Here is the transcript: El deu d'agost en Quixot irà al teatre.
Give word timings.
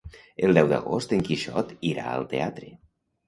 El 0.45 0.55
deu 0.59 0.69
d'agost 0.71 1.13
en 1.17 1.21
Quixot 1.27 1.75
irà 1.91 2.05
al 2.13 2.27
teatre. 2.35 2.73